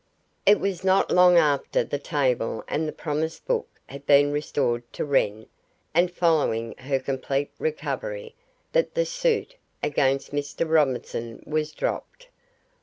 [0.47, 5.05] It was not long after the table and the promise book had been restored to
[5.05, 5.45] Wren,
[5.93, 8.33] and following her complete recovery,
[8.71, 10.67] that the suit against Mr.
[10.67, 12.29] Robinson was dropped.